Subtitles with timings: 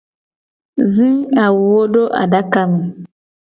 [0.93, 1.09] Zi
[1.45, 2.79] awuwo do adaka me.